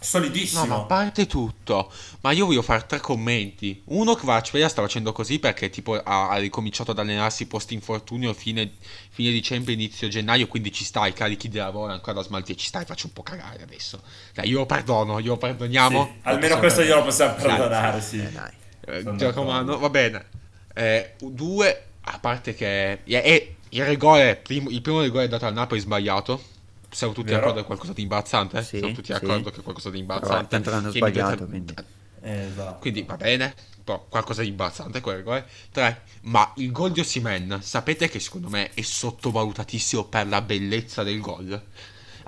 [0.00, 0.60] Solidissimo.
[0.62, 3.82] No, ma a parte tutto, ma io voglio fare tre commenti.
[3.86, 8.70] Uno, Kvaratskhelia sta facendo così perché tipo ha, ha ricominciato ad allenarsi post infortunio fine,
[9.10, 12.68] fine dicembre, inizio gennaio, quindi ci sta, i carichi di lavoro ancora da smaltire, ci
[12.68, 14.00] sta e faccio un po' cagare adesso.
[14.34, 16.04] Dai, io lo perdono, glielo perdoniamo.
[16.04, 18.18] Sì, almeno Possiamo questo glielo possiamo perdonare, sì.
[18.20, 18.52] Eh, dai
[18.86, 20.26] Eh, Giacomo, va bene.
[20.74, 25.80] Eh, due, a parte che eh, il rigore, primo- il primo rigore dato al Napoli
[25.80, 26.56] è sbagliato.
[26.90, 27.40] Siamo tutti Vero.
[27.40, 28.62] d'accordo che è qualcosa di imbarazzante?
[28.62, 29.12] Sì, Siamo tutti sì.
[29.12, 30.48] d'accordo che è qualcosa di imbarazzante.
[30.48, 31.74] tanto l'hanno sbagliato, quindi.
[32.20, 32.78] Eh, esatto.
[32.80, 35.46] Quindi va bene, però qualcosa di imbarazzante quel rigore.
[35.70, 36.02] 3.
[36.22, 41.20] Ma il gol di Osimhen, sapete che secondo me è sottovalutatissimo per la bellezza del
[41.20, 41.62] gol?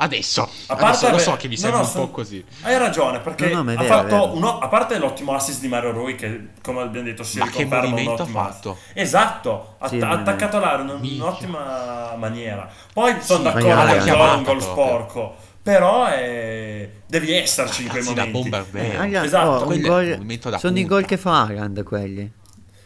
[0.02, 2.42] Adesso, A adesso parte lo so che vi no, sembra no, un son- po' così.
[2.62, 5.90] Hai ragione, perché No, ha vero, è fatto uno, a parte l'ottimo assist di Mario
[5.92, 8.70] Rui, che come abbiamo detto si riconferma un ha ottimo fatto?
[8.72, 8.90] assist.
[8.94, 12.66] Esatto, ha Sì, ha attaccato l'area in un'ottima maniera.
[12.94, 17.32] Poi sono Sì, d'accordo maniera che il gol è un gol sporco, però è- devi
[17.34, 18.48] esserci in quei Ragazzi, da momenti.
[18.48, 18.96] bomber Eh.
[18.96, 20.94] Haaland- esatto, oh, gol- un movimento da sono i punta.
[20.96, 22.32] gol che fa Haaland quelli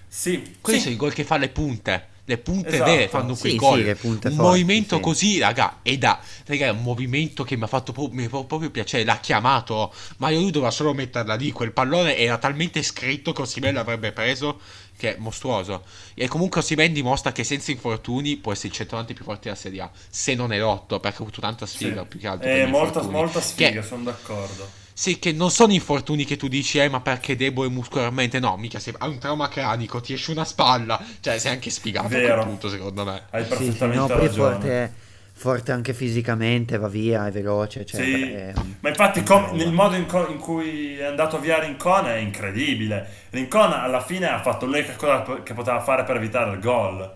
[0.08, 0.84] Sì, Quelli sì.
[0.84, 2.08] sono i gol che fa le punte.
[2.26, 2.90] Le punte Esatto.
[2.90, 3.78] vere fanno quei Sì, gol.
[3.78, 5.02] sì, le punte un forti, movimento sì.
[5.02, 8.42] così, raga, e da raga, è un movimento che mi ha fatto pro- mi fa
[8.44, 9.04] proprio piacere.
[9.04, 11.50] L'ha chiamato, ma io lui doveva solo metterla lì.
[11.52, 14.58] Quel pallone era talmente scritto che Osimhen l'avrebbe preso.
[15.04, 15.84] Che è mostruoso.
[16.14, 19.82] E comunque Osimhen dimostra che senza infortuni può essere il centravanti più forte della Serie
[19.82, 19.90] A.
[20.08, 22.06] Se non è rotto, perché ha avuto tanta sfiga Sì.
[22.08, 22.48] più che altro.
[22.48, 24.66] Eh, molta, molta sfiga, Che- sono d'accordo.
[24.96, 28.38] Sì, che non sono infortuni che tu dici, eh, ma perché debole muscolarmente?
[28.38, 30.98] No, mica se hai un trauma cranico, ti esce una spalla.
[31.20, 32.34] Cioè, sei anche spiegato a Vero.
[32.36, 33.24] quel punto, secondo me.
[33.30, 34.52] Hai Sì, sì, perfettamente no, ragione.
[34.54, 34.94] forte,
[35.36, 37.84] forte anche fisicamente, va via, è veloce.
[37.84, 41.58] Cioè, Sì, è- ma infatti com- il modo in, co- in cui è andato via
[41.58, 43.06] Rincon è incredibile.
[43.30, 47.12] Rincon alla fine ha fatto l'unica cosa che poteva fare per evitare il gol.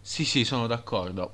[0.00, 1.32] Sì, sì, sono d'accordo.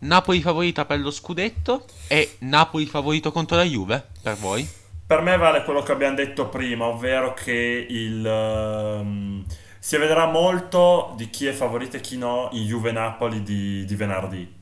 [0.00, 4.68] Napoli favorita per lo scudetto e Napoli favorito contro la Juve, per voi?
[5.06, 9.44] Per me vale quello che abbiamo detto prima, ovvero che il, ehm,
[9.78, 14.60] si vedrà molto di chi è favorito e chi no in Juve-Napoli di, di venerdì.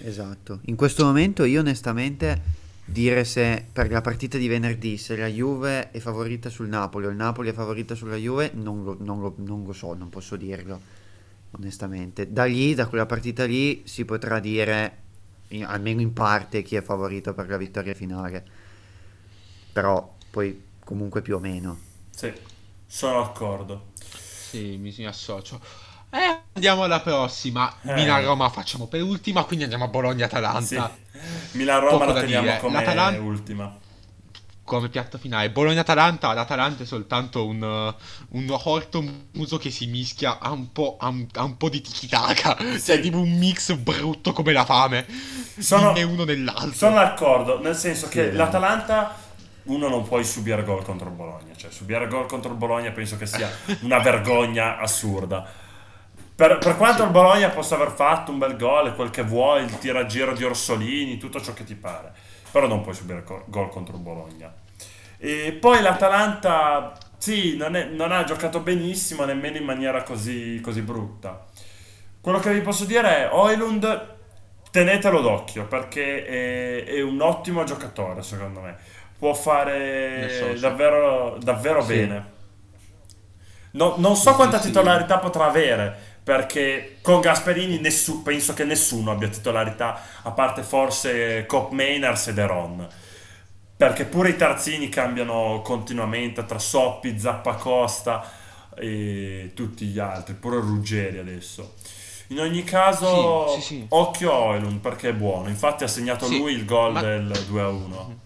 [0.00, 0.60] Esatto.
[0.66, 5.90] In questo momento io onestamente dire se per la partita di venerdì se la Juve
[5.90, 9.34] è favorita sul Napoli o il Napoli è favorita sulla Juve non lo, non lo-
[9.38, 10.80] non lo so, non posso dirlo
[11.52, 12.32] onestamente.
[12.32, 14.96] Da lì, da quella partita lì si potrà dire
[15.48, 18.44] in- almeno in parte chi è favorito per la vittoria finale.
[19.72, 21.78] Però poi comunque più o meno.
[22.10, 22.32] Sì,
[22.86, 23.88] sono d'accordo.
[23.94, 25.60] Sì, mi, mi associo.
[26.10, 27.72] Eh, andiamo alla prossima.
[27.82, 27.94] Eh.
[27.94, 30.60] Milan-Roma facciamo per ultima, quindi andiamo a Bologna-Atalanta.
[30.62, 31.56] Sì.
[31.58, 32.58] Milan-Roma Poco la da teniamo dire.
[32.58, 33.76] come L'Atalanta- ultima.
[34.64, 35.48] Come piatto finale.
[35.48, 37.62] Bologna-Atalanta, l'Atalanta è soltanto un,
[38.30, 41.80] un orto muso che si mischia a un po', a un, a un po' di
[41.80, 42.56] tiki-taka.
[42.78, 45.06] Cioè, tipo un mix brutto come la fame.
[45.58, 46.72] Sono- né uno nell'altro.
[46.74, 48.36] Sono d'accordo, nel senso che Sì.
[48.36, 49.16] l'Atalanta
[49.64, 53.16] uno non puoi subire gol contro il Bologna, cioè subire gol contro il Bologna penso
[53.16, 55.50] che sia una vergogna assurda.
[56.38, 59.64] Per, per quanto il Bologna possa aver fatto un bel gol e quel che vuoi,
[59.64, 62.12] il tiragiro di Orsolini, tutto ciò che ti pare,
[62.52, 64.54] però non puoi subire gol contro il Bologna.
[65.18, 70.80] E poi l'Atalanta, sì, non, è- non ha giocato benissimo, nemmeno in maniera così, così
[70.82, 71.44] brutta.
[72.20, 74.16] Quello che vi posso dire è Oilund,
[74.70, 78.76] tenetelo d'occhio perché è, è un ottimo giocatore, secondo me.
[79.18, 81.94] Può fare davvero, davvero Sì.
[81.94, 82.36] bene.
[83.72, 84.66] No- non so Sì, quanta sì.
[84.68, 91.46] titolarità potrà avere, perché con Gasperini nessu- penso che nessuno abbia titolarità, a parte forse
[91.46, 92.86] Cop Mainers e Deron.
[93.74, 98.30] Perché pure i terzini cambiano continuamente tra Soppi, Zappacosta
[98.76, 101.76] e tutti gli altri, pure Ruggeri adesso.
[102.26, 103.86] In ogni caso, Sì, sì, sì.
[103.88, 105.48] occhio a Oilund perché è buono.
[105.48, 108.18] Infatti ha segnato lui il gol ma- del 2-1.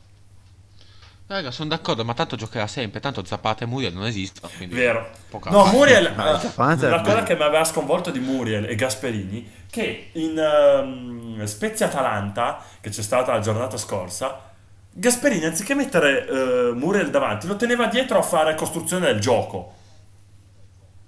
[1.32, 3.00] Raga, sono d'accordo, ma tanto giocherà sempre.
[3.00, 4.52] Tanto Zapata e Muriel non esistono.
[4.54, 5.08] Quindi Vero.
[5.48, 5.64] No.
[5.64, 10.38] Muriel, Ma eh, la cosa che mi aveva sconvolto di Muriel e Gasperini, che in
[10.38, 14.50] ehm, Spezia Atalanta, che c'è stata la giornata scorsa,
[14.90, 19.72] Gasperini anziché mettere eh, Muriel davanti, lo teneva dietro a fare costruzione del gioco.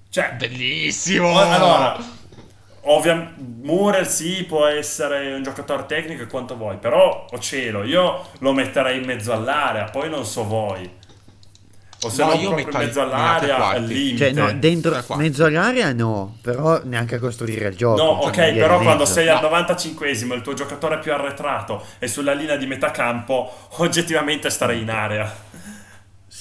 [0.08, 1.38] Cioè, Bellissimo!
[1.38, 1.98] allora,
[2.84, 8.26] ovviamente Muriel sì, può essere un giocatore tecnico e quanto vuoi, però, o cielo, io
[8.38, 11.02] lo metterei in mezzo all'area, poi non so voi.
[12.02, 14.16] O se No, no, io proprio in metto ai- mezzo all'area, al limite.
[14.18, 18.02] Cioè, no, dentro mezzo all'area no, però neanche a costruire il gioco.
[18.02, 19.48] No, cioè, ok, però quando sei al No.
[19.48, 24.82] 95esimo e il tuo giocatore più arretrato è sulla linea di metà campo, oggettivamente starei
[24.82, 25.43] in area.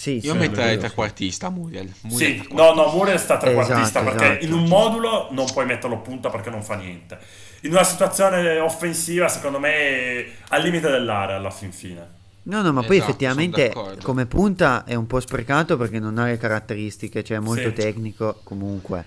[0.03, 1.89] Sì, Io sì, metterei trequartista Muriel.
[2.01, 4.45] Muriel Sì, no, no, Muriel sta trequartista Esatto, perché esatto.
[4.45, 7.17] in un modulo non puoi metterlo punta perché non fa niente.
[7.61, 12.05] In una situazione offensiva, secondo me, è al limite dell'area alla fin fine.
[12.43, 14.03] No, no, ma poi Esatto, effettivamente sono d'accordo.
[14.03, 17.73] come punta è un po' sprecato perché non ha le caratteristiche, cioè è molto Sì.
[17.73, 19.05] tecnico comunque.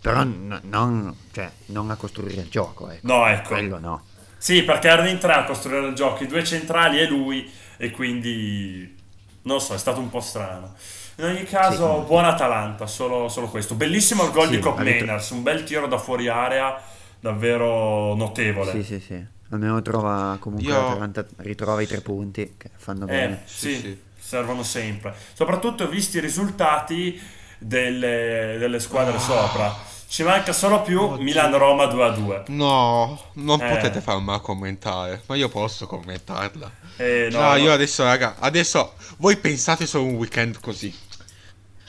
[0.00, 3.06] Però n- non, cioè, non a costruire il gioco, ecco.
[3.06, 3.48] No, ecco.
[3.48, 4.04] Quello no.
[4.38, 7.90] Sì, perché erano in tre a costruire il gioco, i due centrali e lui, e
[7.90, 8.96] quindi
[9.42, 10.74] non so, è stato un po' strano.
[11.16, 12.06] In ogni caso, Sì.
[12.06, 13.74] buona Atalanta, solo, solo questo.
[13.74, 16.80] Bellissimo il gol Sì, di Cop Mainers, un bel tiro da fuori area,
[17.18, 18.70] davvero notevole.
[18.72, 19.24] Sì, sì, sì.
[19.52, 23.42] Almeno trova comunque Io- l'Atalanta ritrova i tre punti che fanno Eh, bene.
[23.44, 24.00] sì, Sì, sì.
[24.18, 25.14] servono sempre.
[25.34, 27.20] Soprattutto visti i risultati
[27.58, 29.18] delle, delle squadre Ah.
[29.20, 29.74] sopra.
[30.10, 31.22] Ci manca solo più Oddio.
[31.22, 32.42] Milan-Roma 2-2.
[32.48, 33.68] No, non Eh.
[33.68, 36.68] potete farmela commentare, ma io posso commentarla.
[36.96, 37.56] Eh, no, No, no.
[37.56, 40.92] io adesso, raga, adesso voi pensate solo un weekend così.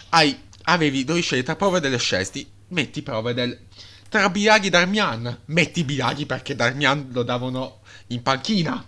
[0.09, 3.59] Hai, avevi, dovevi scegliere tra prove delle scelti, metti prove del...
[4.07, 8.85] Tra Bilaghi e Darmian, metti Bilaghi perché Darmian lo davano in panchina.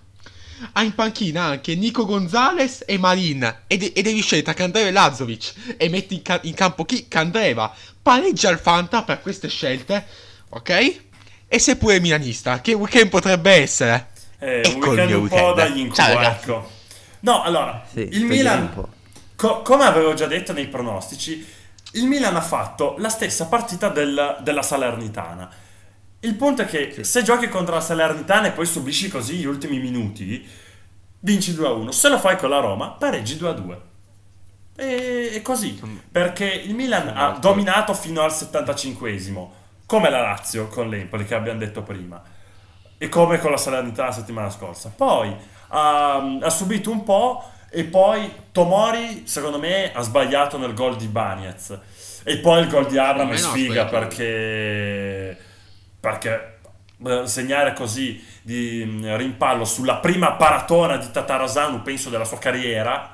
[0.72, 4.88] Ha in panchina anche Nico Gonzalez e Marin e, de- e devi scegliere tra Candreva
[4.88, 7.08] e Lazovic e metti in, ca- in campo chi?
[7.08, 7.74] Candreva.
[8.02, 10.06] Pareggia il Fanta per queste scelte,
[10.50, 11.02] ok?
[11.48, 14.08] E sei pure milanista, che weekend potrebbe essere?
[14.40, 15.56] Eh, un Ecco il weekend mio un po' weekend.
[15.56, 16.72] dagli incubo, ecco.
[17.20, 18.90] No, allora, Sì, il Milan, un po'.
[19.36, 21.46] co- come avevo già detto nei pronostici,
[21.94, 25.50] il Milan ha fatto la stessa partita del- della Salernitana.
[26.24, 29.80] Il punto è che se giochi contro la Salernitana e poi subisci così gli ultimi
[29.80, 30.46] minuti,
[31.20, 31.90] vinci 2-1.
[31.90, 33.78] Se lo fai con la Roma, pareggi 2-2.
[34.76, 39.50] E, e così, perché il Milan ha dominato fino al 75esimo,
[39.86, 42.22] come la Lazio con l'Empoli che abbiamo detto prima,
[42.98, 44.94] e come con la Salernità la settimana scorsa.
[44.96, 45.36] Poi
[45.68, 51.08] ha, ha subito un po' e poi Tomori, secondo me, ha sbagliato nel gol di
[51.08, 51.78] Bagnez.
[52.24, 55.38] E poi il gol di Abram è sfiga perché,
[56.04, 56.60] perché
[57.06, 63.10] eh, segnare così di mm, rimpallo sulla prima paratona di Tatarasanu, penso, della sua carriera.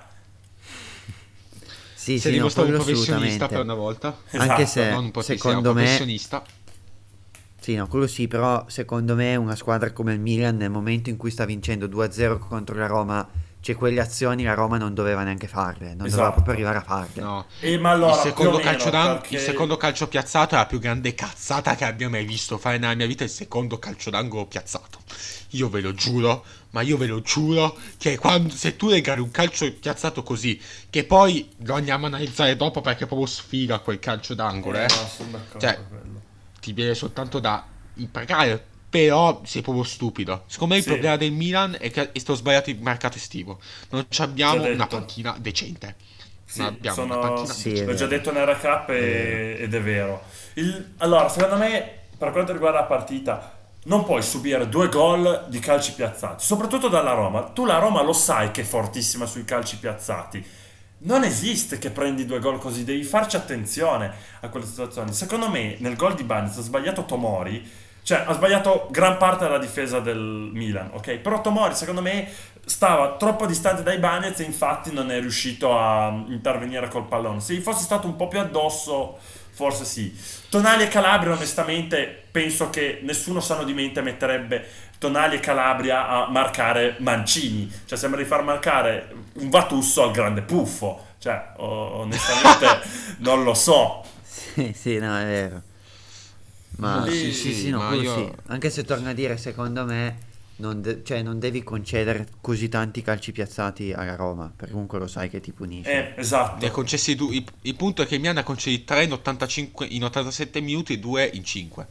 [1.94, 3.62] Sì, Si è sì, no, dimostrato un quello professionista per assolutamente.
[3.62, 4.24] una volta.
[4.36, 6.44] Anche Esatto, se non un secondo un me professionista.
[7.60, 11.18] Sì, no, quello sì, però secondo me una squadra come il Milan nel momento in
[11.18, 13.30] cui sta vincendo 2-0 contro la Roma,
[13.62, 16.32] cioè quelle azioni la Roma non doveva neanche farle, non doveva Esatto.
[16.34, 17.22] proprio arrivare a farle.
[17.22, 17.46] No.
[17.60, 20.66] E ma allora, il, secondo meno, calcio d'angolo, perché- il secondo calcio piazzato è la
[20.66, 23.24] più grande cazzata che abbia mai visto fare nella mia vita.
[23.26, 25.00] Il secondo calcio d'angolo piazzato.
[25.54, 29.32] Io ve lo giuro, ma io ve lo giuro che quando, se tu regali un
[29.32, 34.36] calcio piazzato così, che poi lo andiamo a analizzare dopo perché proprio sfiga quel calcio
[34.36, 35.80] d'angolo, Eh, eh, no, sono d'accordo Cioè,
[36.62, 38.68] ti viene soltanto da impagare.
[38.90, 40.44] Però sei proprio stupido.
[40.48, 40.88] Secondo me Sì.
[40.88, 43.60] il problema del Milan è che è stato sbagliato il mercato estivo.
[43.90, 45.96] Non ci abbiamo una panchina decente.
[46.46, 47.92] Sì, non abbiamo sono- una panchina Sì, decente.
[47.92, 50.24] L'ho già detto nel recap e- ed è vero.
[50.56, 55.60] Il- allora, secondo me, per quanto riguarda la partita, non puoi subire due gol di
[55.60, 57.44] calci piazzati, soprattutto dalla Roma.
[57.44, 60.44] Tu la Roma lo sai che è fortissima sui calci piazzati.
[61.02, 65.14] Non esiste che prendi due gol così, devi farci attenzione a quelle situazioni.
[65.14, 67.66] Secondo me, nel gol di Bagnez ha sbagliato Tomori,
[68.02, 71.18] cioè ha sbagliato gran parte della difesa del Milan, ok?
[71.18, 72.28] Però Tomori, secondo me,
[72.66, 77.40] stava troppo distante dai Bagnez e infatti non è riuscito a intervenire col pallone.
[77.40, 79.18] Se gli fosse stato un po' più addosso,
[79.52, 80.16] forse sì.
[80.50, 84.66] Tonali e Calabria, onestamente, penso che nessuno sano di mente metterebbe
[85.00, 87.72] Tonali e Calabria a marcare Mancini.
[87.86, 91.08] Cioè, sembra di far marcare un Vatusso al grande puffo.
[91.20, 92.88] Cioè, onestamente,
[93.20, 94.04] non lo so.
[94.24, 95.62] Sì, sì, no, è vero.
[96.80, 98.32] Ma Sì, sì, sì, no, ma io- sì.
[98.48, 100.18] Anche se torno a dire, secondo me,
[100.58, 105.08] non, de- cioè, non devi concedere così tanti calci piazzati alla Roma, perché comunque lo
[105.08, 106.16] sai che ti punisce.
[106.16, 106.62] Eh, esatto.
[106.62, 107.36] Ne ha concessi due.
[107.36, 111.00] Il, il punto è che mi hanno concessi 3 in, 85, in 87 minuti e
[111.00, 111.88] 2 in 5.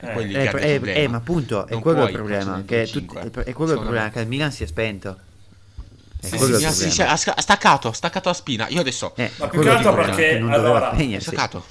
[0.00, 0.20] Eh.
[0.20, 2.62] Eh, eh, eh, ma appunto, è quello il problema.
[2.66, 4.10] Che tutti- è, è quello il problema, me.
[4.10, 5.18] che il Milan si è spento.
[6.20, 8.68] È Sì, quello sì, il Sì, ha ha staccato, ha staccato la spina.
[8.68, 9.14] Io adesso.
[9.16, 11.64] Eh, Ma più che altro perché, che non doveva allora, staccato.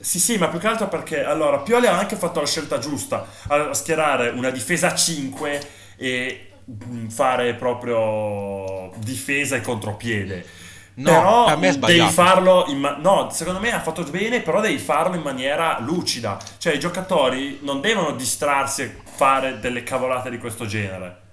[0.00, 3.26] Sì, sì, ma più che altro perché allora Pioli ha anche fatto la scelta giusta
[3.48, 5.60] a schierare una difesa a 5
[5.96, 10.46] e mm, fare proprio difesa e contropiede.
[10.94, 14.60] No, però per me devi farlo in ma- no, secondo me ha fatto bene, però
[14.60, 16.38] devi farlo in maniera lucida.
[16.58, 21.28] Cioè, i giocatori non devono distrarsi e fare delle cavolate di questo genere.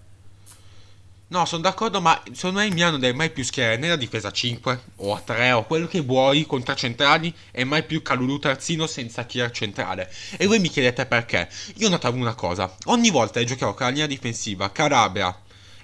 [1.30, 3.98] No, sono d'accordo, ma secondo me il Milan non deve mai più schierare né la
[3.98, 7.84] difesa a 5 o a 3 o quello che vuoi con tre centrali e mai
[7.84, 10.10] più Calulu terzino senza Kier centrale.
[10.38, 11.50] E voi mi chiedete perché?
[11.76, 15.38] Io notavo una cosa, ogni volta che giocavo con la linea difensiva, Calabria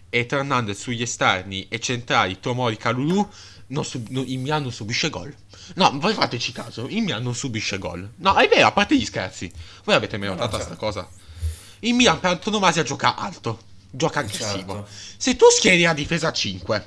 [0.09, 3.27] e Fernandez sugli esterni e centrali, Tomori, Calulu,
[3.67, 5.35] non sub- non- il Milan non subisce gol.
[5.75, 8.09] No, voi fateci caso, il Milan non subisce gol.
[8.17, 9.51] No, è vero, a parte gli scherzi.
[9.83, 10.73] Voi avete mai No, notato certo.
[10.73, 11.09] sta cosa?
[11.79, 13.59] Il Milan per antonomasia gioca alto,
[13.95, 14.73] gioca aggressivo.
[14.73, 14.87] Certo.
[15.17, 16.85] Se tu schieri la difesa a 5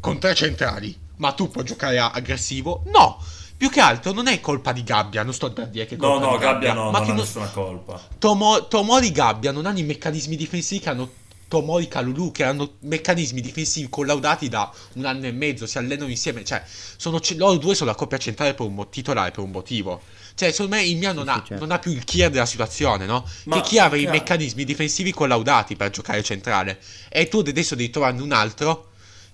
[0.00, 3.18] con tre centrali, ma tu puoi giocare aggressivo, no.
[3.56, 6.18] Più che altro non è colpa di Gabbia, non sto per dire che è No,
[6.18, 8.00] colpa no, di Gabbia no, ma non ha nessuna colpa.
[8.18, 11.10] Tomo- Tomori Gabbia non hanno i meccanismi difensivi che hanno
[11.52, 16.44] Tomori Calulu, che hanno meccanismi difensivi collaudati da un anno e mezzo, si allenano insieme,
[16.46, 16.62] cioè
[16.96, 20.00] sono, loro due sono la coppia centrale per un mo- titolare per un motivo.
[20.34, 21.58] Cioè, secondo me il Milan non, Sì, ha, certo.
[21.58, 23.28] non ha più il Kier della situazione, no?
[23.44, 26.80] Ma- che chi aveva i meccanismi difensivi collaudati per giocare centrale.
[27.10, 28.91] E tu adesso devi trovarne un altro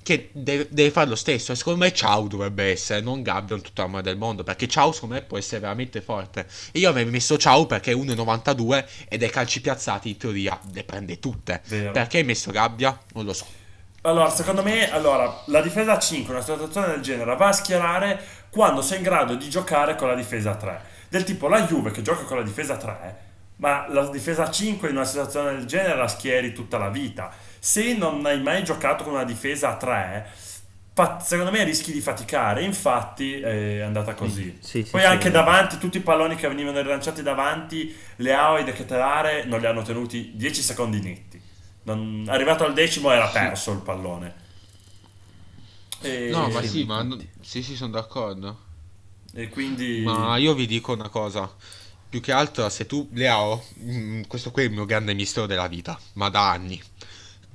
[0.08, 1.52] che deve, deve fare lo stesso.
[1.52, 4.42] E secondo me Ciao dovrebbe essere, non Gabbia in tutto l'amore del mondo.
[4.42, 6.46] Perché Ciao secondo me può essere veramente forte.
[6.72, 10.82] E io avrei messo Ciao perché è 1,92 ed ai calci piazzati in teoria le
[10.84, 11.60] prende tutte.
[11.66, 11.90] Vero.
[11.90, 12.98] Perché hai messo Gabbia?
[13.12, 13.44] Non lo so.
[14.02, 18.18] Allora, secondo me, allora, la difesa a 5, una situazione del genere, va a schierare
[18.48, 20.80] quando sei in grado di giocare con la difesa a 3.
[21.10, 23.16] Del tipo la Juve che gioca con la difesa a 3,
[23.56, 27.30] ma la difesa a 5 in una situazione del genere la schieri tutta la vita.
[27.58, 30.26] Se non hai mai giocato con una difesa a 3,
[30.94, 32.62] fa- secondo me rischi di faticare.
[32.62, 34.56] Infatti è andata così.
[34.60, 38.56] Sì, sì, Poi sì, anche è- davanti, tutti i palloni che venivano rilanciati davanti, Leao
[38.56, 41.40] e De Ketelare non li hanno tenuti 10 secondi netti.
[41.82, 44.46] Non- arrivato al decimo era perso il pallone.
[46.00, 47.04] E, No, ma sì, sì, ma
[47.40, 48.66] sì, sì, sono d'accordo.
[49.34, 51.50] e quindi Ma io vi dico una cosa.
[52.08, 55.68] Più che altro, se tu, Leao, mm, questo qui è il mio grande mistero della
[55.68, 56.80] vita, ma da anni.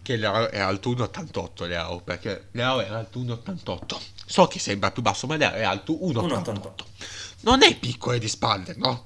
[0.04, 4.00] Che Leao era alto 1,88 Leao, perché Leao era alto 1,88.
[4.26, 6.72] So che sembra più basso, ma Leao è alto 1,88.
[7.42, 9.06] Non è piccolo di spalle, no?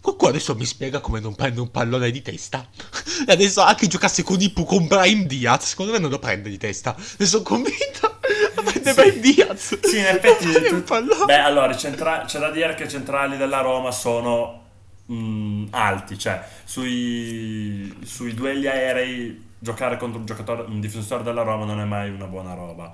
[0.00, 2.68] Qualcuno adesso mi spiega come non prende un pallone di testa.
[3.26, 6.58] E adesso anche giocasse con Ipu con Brian Diaz, secondo me non lo prende di
[6.58, 6.94] testa.
[7.16, 8.18] Ne sono convinto.
[8.54, 8.94] Prende sì.
[8.94, 9.78] Brian Diaz.
[9.80, 10.50] Sì, in effetti.
[10.68, 10.82] tu...
[11.24, 12.24] Beh, allora, centra...
[12.26, 14.62] c'è da dire che i centrali della Roma sono
[15.06, 21.42] mh, mm, alti, cioè sui, sui duelli aerei giocare contro un giocatore, un difensore della
[21.42, 22.92] Roma non è mai una buona roba.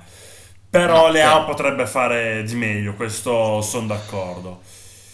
[0.70, 1.46] Però no, Leao sì.
[1.46, 4.61] potrebbe fare di meglio, questo sono d'accordo.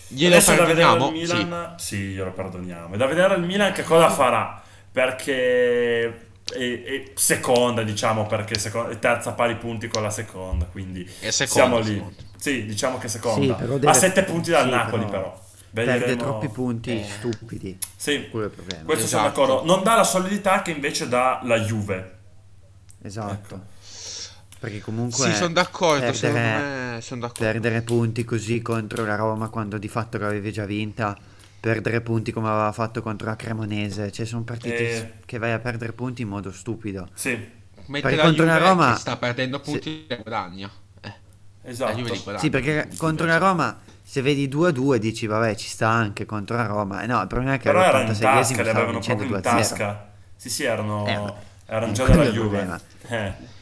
[0.08, 0.96] Glielo Adesso perdoniamo?
[0.96, 1.86] Da vedere il Milan, sì.
[1.86, 2.94] sì, glielo perdoniamo.
[2.94, 6.06] È da vedere il Milan che cosa farà, perché
[6.52, 11.46] è, è seconda, diciamo, perché seconda, è terza pari punti con la seconda, quindi seconda,
[11.46, 12.04] siamo lì.
[12.36, 13.56] Sì, diciamo che seconda.
[13.56, 13.88] Sì, deve...
[13.88, 15.22] A sette punti dal sì, Napoli però.
[15.22, 15.44] però.
[15.76, 15.98] Vedremo...
[15.98, 17.04] Perde troppi punti eh.
[17.04, 17.78] stupidi.
[17.96, 19.06] Sì, questo esatto.
[19.06, 19.64] sono d'accordo.
[19.64, 22.18] Non dà la solidità che invece dà la Juve.
[23.02, 23.32] Esatto.
[23.32, 23.60] Ecco.
[24.58, 25.28] Perché comunque...
[25.28, 27.44] Sì, sono d'accordo, perdere, son d'accordo.
[27.44, 31.14] Perdere punti così contro la Roma quando di fatto l'avevi già vinta,
[31.60, 35.12] perdere punti come aveva fatto contro la Cremonese, cioè sono partite eh...
[35.26, 37.10] che vai a perdere punti in modo stupido.
[37.12, 37.32] Sì.
[37.88, 38.96] Mentre perché contro la Roma...
[38.96, 40.16] sta perdendo punti sì.
[40.22, 40.70] guadagno.
[41.02, 41.12] Eh.
[41.64, 42.38] Esatto.
[42.38, 46.26] Sì, perché contro la Roma se vedi 2 a 2 dici vabbè ci sta anche
[46.26, 47.04] contro la Roma.
[47.06, 49.98] No, il problema è che all'86esimo stava vincendo 2 a 0.
[50.36, 51.32] Sì, sì, erano, eh,
[51.66, 52.80] erano già dalla Juve.
[53.08, 53.54] Eh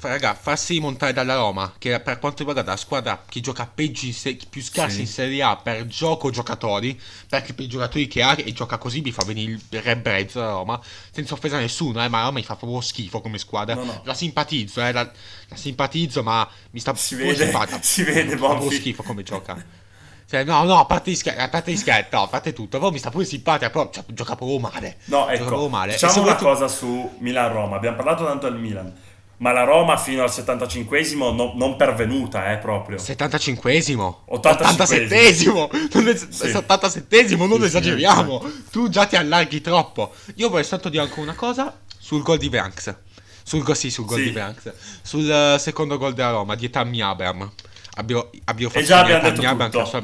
[0.00, 4.38] raga, farsi montare dalla Roma, che per quanto riguarda la squadra che gioca peggio se-
[4.48, 5.00] più scarsi sì.
[5.00, 9.00] in Serie A per gioco giocatori, perché per i giocatori che ha e gioca così
[9.00, 10.80] mi fa venire il rebrezzo la Roma,
[11.10, 13.74] senza offesa a nessuno, eh, ma Roma mi fa proprio schifo come squadra.
[13.74, 14.00] No, no.
[14.04, 15.02] La simpatizzo, eh, la,
[15.48, 17.80] la, simpatizzo, ma mi sta si vede, simpatica.
[17.88, 19.86] Si vede, Fa proprio schifo come gioca.
[20.28, 22.90] Cioè, no, no, a parte, scher- a parte gli scherzi, no, a parte tutto, però
[22.90, 24.98] mi sta pure simpatica, però cioè, gioca proprio male.
[25.06, 25.92] No, ecco, male.
[25.92, 28.94] diciamo una cosa su Milan-Roma, abbiamo parlato tanto del Milan
[29.38, 32.96] ma la Roma fino al 75esimo no, non pervenuta, eh, proprio.
[32.96, 34.14] 75esimo?
[34.30, 35.68] 87esimo!
[35.94, 36.46] Non es- sì.
[36.46, 38.42] 87esimo, non sì, esageriamo!
[38.44, 38.64] Sì.
[38.70, 40.12] Tu già ti allarghi troppo.
[40.36, 42.94] Io vorrei soltanto dire anche una cosa sul gol di Branks.
[43.42, 44.72] Sul gol, sì, sul gol di Branks.
[45.02, 47.50] Sul uh, secondo gol della Roma, di Tammy Abram.
[47.94, 50.02] Abbiamo, abbiamo fatto e già abbiamo detto Abram, che, la sua,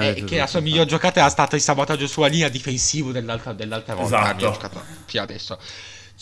[0.00, 3.94] eh, che la sua miglior giocata era stata il sabotaggio sulla linea difensiva dell'altra, dell'altra
[3.94, 4.34] volta.
[4.36, 4.82] Esatto.
[5.06, 5.58] Fino adesso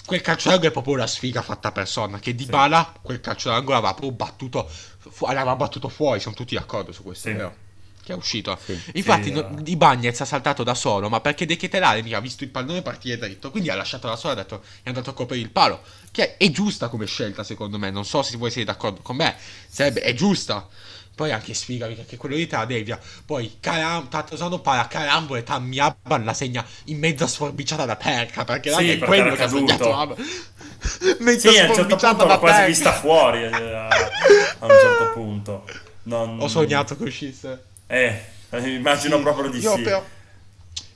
[0.09, 2.19] quel calcio d'angolo è proprio una sfiga fatta persona.
[2.19, 2.51] Che di sì.
[2.51, 6.19] Bala quel calcio d'angolo aveva proprio battuto, fu- aveva battuto fuori.
[6.19, 7.35] Siamo tutti d'accordo su questo, sì.
[7.35, 7.55] vero?
[8.03, 8.59] Che è uscito.
[8.65, 8.81] Sì.
[8.95, 12.49] Infatti, no, Di Bagnez ha saltato da solo, ma perché De Ketelare ha visto il
[12.49, 13.51] pallone partire dritto.
[13.51, 15.83] Quindi ha lasciato da solo e ha detto è andato a coprire il palo.
[16.11, 17.91] Che è giusta come scelta, secondo me.
[17.91, 19.37] Non so se voi siete d'accordo con me.
[19.69, 20.67] Sarebbe, è giusta.
[21.19, 22.97] Poi anche sfiga, perché quello di Tadevia.
[23.27, 28.45] Poi Caram, Tatosano para Carambo e Tammiaban la segna in mezza sforbiciata da perca.
[28.45, 30.17] Perché sì, è quello che ha segnato.
[31.19, 33.43] mezza sì, a un certo punto l'ho quasi vista fuori.
[33.43, 35.65] Eh, a, a, un certo punto.
[36.05, 36.41] Non...
[36.41, 37.65] Ho sognato che uscisse.
[37.89, 39.83] Eh, immagino sì, proprio di io sì.
[39.83, 40.05] Però,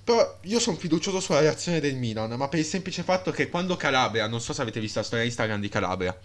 [0.05, 3.75] però io sono fiducioso sulla reazione del Milan, ma per il semplice fatto che quando
[3.75, 6.17] Calabria, non so se avete visto la storia Instagram di Calabria,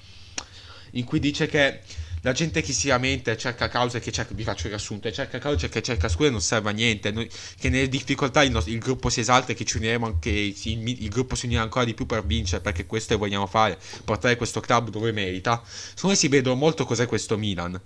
[0.92, 1.82] in cui dice che
[2.28, 5.14] la gente che si lamenta e cerca cause che cerca, vi faccio il riassunto, e
[5.14, 8.74] cerca cause che cerca scuse non serve a niente, Noi, che nelle difficoltà il, nostro,
[8.74, 10.58] il, gruppo si esalta e che ci uniremo anche, il,
[11.04, 14.60] il, gruppo si unirà ancora di più per vincere, perché questo vogliamo fare, portare questo
[14.60, 15.64] club dove merita.
[15.66, 17.80] Secondo me si vedono molto cos'è questo Milan.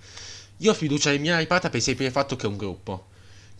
[0.57, 3.09] Io ho fiducia in mia ripata per il fatto che è un gruppo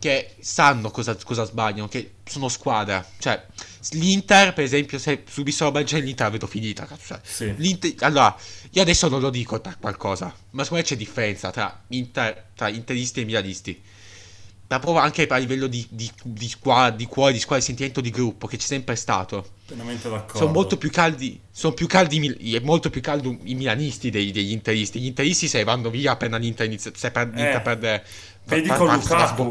[0.01, 3.05] che sanno cosa, cosa, sbagliano, che sono squadra.
[3.19, 3.45] Cioè,
[3.91, 6.87] l'Inter, per esempio, se subissero la Belgio l'Inter vedo finita.
[7.05, 7.95] Cioè, sì.
[7.99, 8.35] allora,
[8.71, 12.67] io adesso non lo dico per qualcosa, ma secondo me c'è differenza tra, Inter, tra
[12.69, 13.81] interisti e milanisti.
[14.69, 17.99] Ma proprio anche a livello di, di, di, squadra, di cuore, di squadra, di sentimento
[17.99, 19.51] di gruppo che c'è sempre stato.
[19.67, 20.37] Pienamente d'accordo.
[20.37, 24.51] Sono molto più caldi, sono più caldi, è molto più caldo i milanisti dei, degli
[24.51, 25.01] interisti.
[25.01, 27.59] Gli interisti se vanno via appena l'Inter inizia, se per, eh.
[27.61, 28.03] perde
[28.55, 29.49] Vedi con Lukaku.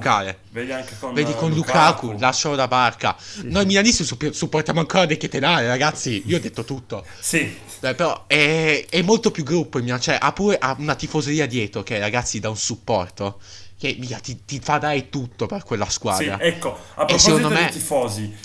[0.51, 3.17] Vedi anche con, Vedi con Lukaku, Lukaku, lascialo da barca.
[3.19, 3.67] Sì, Noi sì.
[3.69, 6.23] milanisti supportiamo ancora De Ketelare, ragazzi.
[6.27, 7.05] Io ho detto tutto.
[7.19, 7.59] Sì.
[7.81, 10.01] Beh, però è, è, molto più gruppo il Milan.
[10.01, 13.41] Cioè, ha pure ha una tifoseria dietro che, ragazzi, dà un supporto.
[13.79, 16.37] Che mia, ti, ti, fa dare tutto per quella squadra.
[16.39, 17.69] Sì, ecco, a proposito dei me...
[17.71, 18.37] tifosi,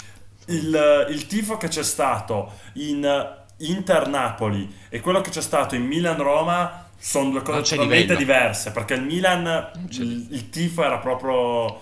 [0.46, 6.85] il, il tifo che c'è stato in Inter-Napoli e quello che c'è stato in Milan-Roma
[7.06, 11.80] sono due cose totalmente diverse perché il Milan il, il, tifo era proprio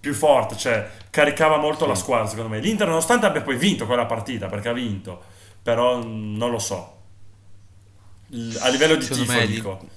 [0.00, 1.88] più forte cioè caricava molto sì.
[1.88, 2.60] la squadra secondo me.
[2.60, 5.22] l'Inter nonostante abbia poi vinto quella partita perché ha vinto
[5.62, 6.94] però non lo so.
[8.60, 9.88] A livello di secondo tifo dico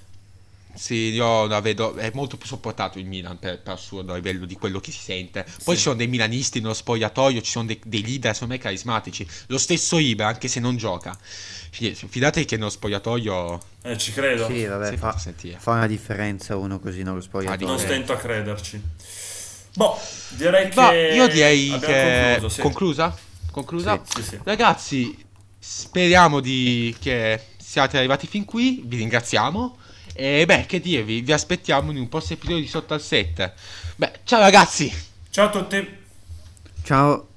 [0.79, 4.45] Sì, io la vedo, è molto più sopportato il Milan per, per assurdo a livello
[4.45, 5.43] di quello che si sente.
[5.43, 5.75] Poi Sì.
[5.75, 9.27] ci sono dei milanisti nello spogliatoio, ci sono dei, dei leader secondo me carismatici.
[9.47, 11.17] Lo stesso Ibra, anche se non gioca.
[11.19, 14.47] Fi- Fidatevi che nello spogliatoio Eh, ci credo.
[14.47, 15.17] Sì, vabbè, fa,
[15.57, 17.75] fa una differenza uno così nello non spogliatoio.
[17.75, 17.77] Eh.
[17.77, 18.81] stento a crederci.
[19.75, 19.99] Boh,
[20.29, 22.37] direi Ma che io direi che...
[22.37, 22.61] concluso, sì.
[22.61, 23.17] Conclusa?
[23.51, 24.01] Conclusa?
[24.07, 24.39] Sì, sì.
[24.43, 25.25] Ragazzi,
[25.59, 26.95] speriamo di...
[27.01, 29.77] che siate arrivati fin qui, vi ringraziamo.
[30.21, 33.53] E beh, che dirvi, vi aspettiamo in un prossimo episodio di Sotto al 7.
[33.95, 34.93] Beh, ciao ragazzi!
[35.29, 35.97] Ciao a tutti.
[36.83, 37.27] Ciao.